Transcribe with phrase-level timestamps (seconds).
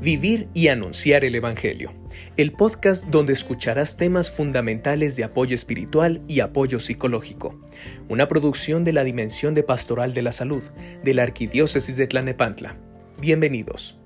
[0.00, 1.92] Vivir y Anunciar el Evangelio,
[2.38, 7.60] el podcast donde escucharás temas fundamentales de apoyo espiritual y apoyo psicológico,
[8.08, 10.62] una producción de la Dimensión de Pastoral de la Salud
[11.04, 12.78] de la Arquidiócesis de Tlanepantla.
[13.18, 13.98] Bienvenidos.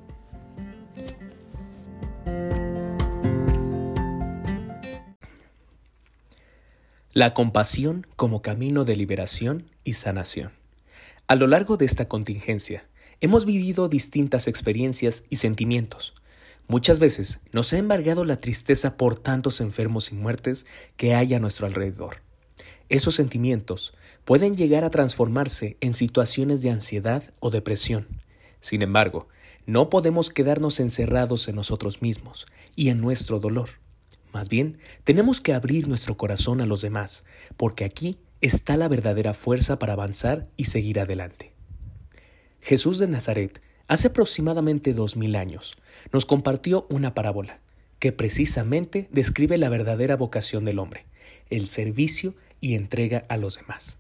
[7.13, 10.51] La compasión como camino de liberación y sanación.
[11.29, 12.85] A lo largo de esta contingencia,
[13.21, 16.15] Hemos vivido distintas experiencias y sentimientos.
[16.67, 21.39] Muchas veces nos ha embargado la tristeza por tantos enfermos y muertes que hay a
[21.39, 22.23] nuestro alrededor.
[22.89, 28.09] Esos sentimientos pueden llegar a transformarse en situaciones de ansiedad o depresión.
[28.61, 29.29] Sin embargo,
[29.67, 33.71] no podemos quedarnos encerrados en nosotros mismos y en nuestro dolor.
[34.33, 37.25] Más bien, tenemos que abrir nuestro corazón a los demás,
[37.57, 41.54] porque aquí está la verdadera fuerza para avanzar y seguir adelante.
[42.65, 45.77] Jesús de Nazaret, hace aproximadamente dos mil años,
[46.15, 47.61] nos compartió una parábola
[47.99, 51.05] que precisamente describe la verdadera vocación del hombre,
[51.51, 53.99] el servicio y entrega a los demás.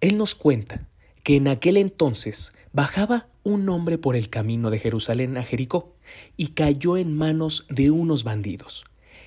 [0.00, 0.88] Él nos cuenta
[1.22, 5.94] que en aquel entonces bajaba un hombre por el camino de Jerusalén a Jericó
[6.38, 8.86] y cayó en manos de unos bandidos,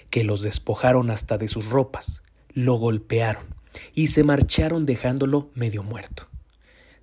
[0.10, 3.46] que los despojaron hasta de sus ropas, lo golpearon
[3.94, 6.28] y se marcharon dejándolo medio muerto.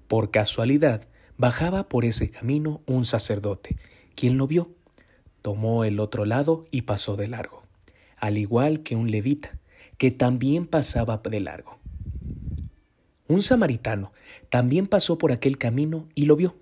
[0.08, 1.06] Por casualidad,
[1.38, 3.76] Bajaba por ese camino un sacerdote,
[4.14, 4.70] quien lo vio,
[5.42, 7.62] tomó el otro lado y pasó de largo,
[8.16, 9.58] al igual que un levita,
[9.98, 11.76] que también pasaba de largo.
[13.28, 14.12] Un samaritano
[14.48, 16.56] también pasó por aquel camino y lo vio,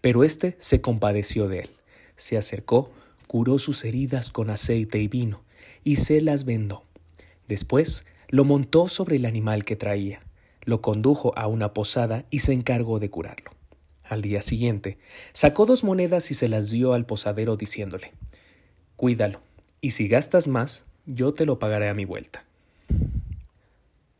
[0.00, 1.70] pero éste se compadeció de él,
[2.16, 2.90] se acercó,
[3.28, 5.40] curó sus heridas con aceite y vino,
[5.84, 6.82] y se las vendó.
[7.46, 10.20] Después lo montó sobre el animal que traía,
[10.62, 13.52] lo condujo a una posada y se encargó de curarlo.
[14.10, 14.98] Al día siguiente,
[15.32, 18.12] sacó dos monedas y se las dio al posadero diciéndole,
[18.96, 19.40] Cuídalo,
[19.80, 22.44] y si gastas más, yo te lo pagaré a mi vuelta.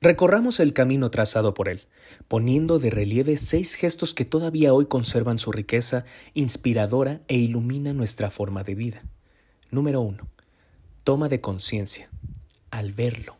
[0.01, 1.89] Recorramos el camino trazado por él,
[2.29, 8.31] poniendo de relieve seis gestos que todavía hoy conservan su riqueza inspiradora e ilumina nuestra
[8.31, 9.03] forma de vida.
[9.73, 10.29] Número uno.
[11.03, 12.09] Toma de conciencia.
[12.71, 13.37] Al verlo.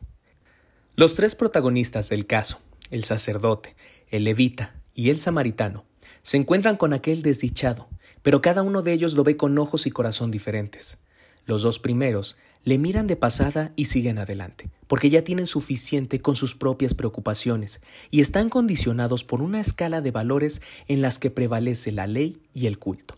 [0.97, 2.59] Los tres protagonistas del caso,
[2.91, 3.77] el sacerdote,
[4.09, 5.85] el levita y el samaritano,
[6.23, 7.89] se encuentran con aquel desdichado,
[8.23, 10.99] pero cada uno de ellos lo ve con ojos y corazón diferentes.
[11.47, 16.37] Los dos primeros le miran de pasada y siguen adelante, porque ya tienen suficiente con
[16.37, 21.91] sus propias preocupaciones y están condicionados por una escala de valores en las que prevalece
[21.93, 23.17] la ley y el culto.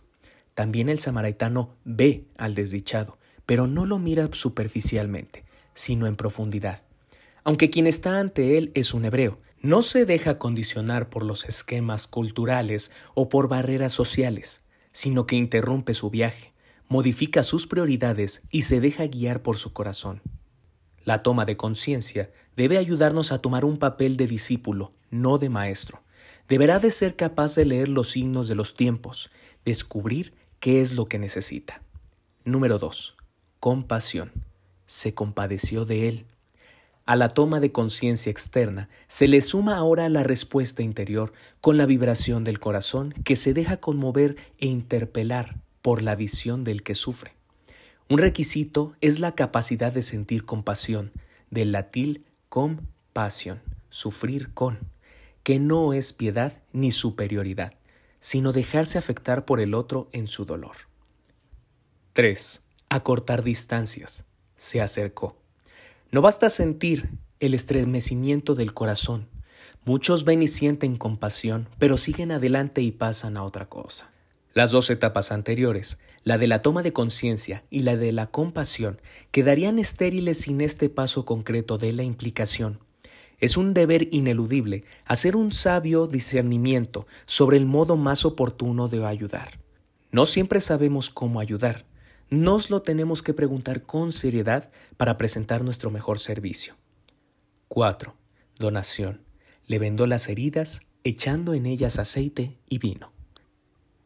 [0.53, 5.43] También el samaritano ve al desdichado, pero no lo mira superficialmente,
[5.73, 6.81] sino en profundidad.
[7.43, 12.05] Aunque quien está ante él es un hebreo, no se deja condicionar por los esquemas
[12.05, 16.53] culturales o por barreras sociales, sino que interrumpe su viaje,
[16.89, 20.21] modifica sus prioridades y se deja guiar por su corazón.
[21.05, 26.03] La toma de conciencia debe ayudarnos a tomar un papel de discípulo, no de maestro.
[26.49, 29.31] Deberá de ser capaz de leer los signos de los tiempos,
[29.63, 31.81] descubrir qué es lo que necesita.
[32.43, 33.15] Número 2.
[33.61, 34.33] Compasión.
[34.85, 36.25] Se compadeció de él.
[37.05, 41.85] A la toma de conciencia externa se le suma ahora la respuesta interior con la
[41.85, 47.33] vibración del corazón que se deja conmover e interpelar por la visión del que sufre.
[48.09, 51.11] Un requisito es la capacidad de sentir compasión,
[51.49, 54.79] del latil compasión, sufrir con,
[55.43, 57.73] que no es piedad ni superioridad,
[58.19, 60.75] sino dejarse afectar por el otro en su dolor.
[62.13, 62.61] 3.
[62.89, 64.23] Acortar distancias.
[64.55, 65.42] Se acercó.
[66.13, 67.09] No basta sentir
[67.39, 69.29] el estremecimiento del corazón.
[69.83, 74.11] Muchos ven y sienten compasión, pero siguen adelante y pasan a otra cosa.
[74.53, 79.01] Las dos etapas anteriores, la de la toma de conciencia y la de la compasión,
[79.31, 82.77] quedarían estériles sin este paso concreto de la implicación.
[83.39, 89.57] Es un deber ineludible hacer un sabio discernimiento sobre el modo más oportuno de ayudar.
[90.11, 91.85] No siempre sabemos cómo ayudar,
[92.41, 96.75] nos lo tenemos que preguntar con seriedad para presentar nuestro mejor servicio.
[97.67, 98.15] 4.
[98.57, 99.21] Donación.
[99.67, 103.11] Le vendó las heridas echando en ellas aceite y vino.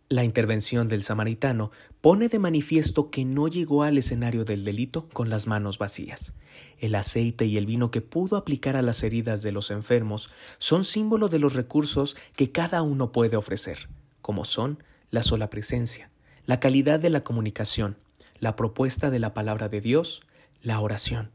[0.10, 1.72] La intervención del samaritano
[2.02, 6.34] pone de manifiesto que no llegó al escenario del delito con las manos vacías.
[6.80, 10.84] El aceite y el vino que pudo aplicar a las heridas de los enfermos son
[10.84, 13.90] símbolo de los recursos que cada uno puede ofrecer,
[14.22, 16.10] como son la sola presencia,
[16.46, 17.98] la calidad de la comunicación,
[18.40, 20.22] la propuesta de la palabra de Dios,
[20.62, 21.32] la oración.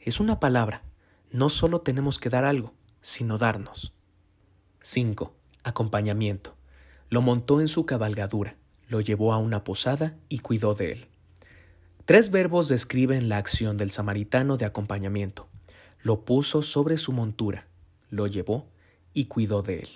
[0.00, 0.82] Es una palabra.
[1.30, 3.92] No solo tenemos que dar algo, sino darnos.
[4.80, 5.34] 5.
[5.64, 6.54] Acompañamiento.
[7.08, 8.56] Lo montó en su cabalgadura,
[8.88, 11.06] lo llevó a una posada y cuidó de él.
[12.04, 15.48] Tres verbos describen la acción del samaritano de acompañamiento.
[16.02, 17.66] Lo puso sobre su montura,
[18.10, 18.68] lo llevó
[19.12, 19.88] y cuidó de él.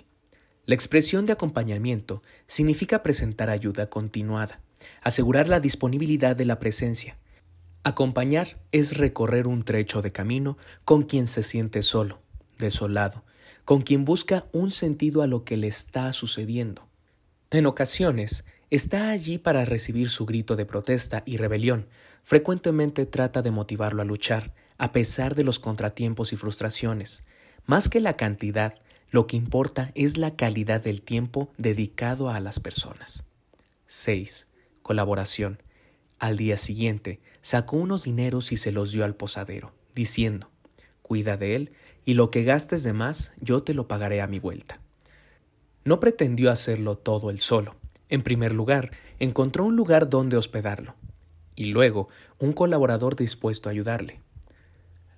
[0.65, 4.59] La expresión de acompañamiento significa presentar ayuda continuada,
[5.01, 7.17] asegurar la disponibilidad de la presencia.
[7.83, 12.19] Acompañar es recorrer un trecho de camino con quien se siente solo,
[12.59, 13.23] desolado,
[13.65, 16.87] con quien busca un sentido a lo que le está sucediendo.
[17.49, 21.87] En ocasiones, está allí para recibir su grito de protesta y rebelión.
[22.23, 27.23] Frecuentemente trata de motivarlo a luchar, a pesar de los contratiempos y frustraciones.
[27.65, 28.75] Más que la cantidad,
[29.09, 33.25] lo que importa es la calidad del tiempo dedicado a las personas.
[33.87, 34.47] 6.
[34.81, 35.61] Colaboración.
[36.19, 40.49] Al día siguiente, sacó unos dineros y se los dio al posadero, diciendo,
[41.01, 41.71] Cuida de él,
[42.05, 44.79] y lo que gastes de más, yo te lo pagaré a mi vuelta.
[45.83, 47.75] No pretendió hacerlo todo él solo.
[48.09, 50.95] En primer lugar, encontró un lugar donde hospedarlo,
[51.55, 54.19] y luego un colaborador dispuesto a ayudarle.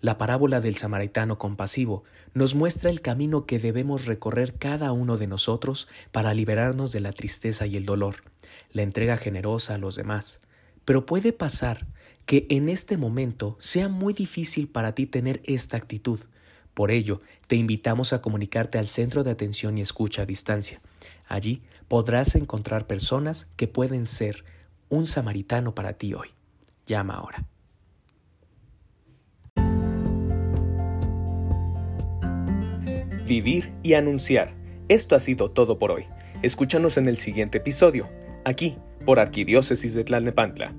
[0.04, 2.04] La parábola del samaritano compasivo
[2.34, 7.14] nos muestra el camino que debemos recorrer cada uno de nosotros para liberarnos de la
[7.14, 8.18] tristeza y el dolor,
[8.74, 10.42] la entrega generosa a los demás.
[10.84, 11.88] Pero puede pasar
[12.26, 16.20] que en este momento sea muy difícil para ti tener esta actitud.
[16.74, 20.82] Por ello, te invitamos a comunicarte al Centro de Atención y Escucha a Distancia.
[21.30, 24.44] Allí podrás encontrar personas que pueden ser
[24.90, 26.28] un samaritano para ti hoy.
[26.86, 27.48] Llama ahora.
[33.26, 34.56] Vivir y anunciar.
[34.90, 36.06] Esto ha sido todo por hoy.
[36.42, 38.10] Escúchanos en el siguiente episodio,
[38.46, 40.74] aquí, por Arquidiócesis de Tlalnepantla.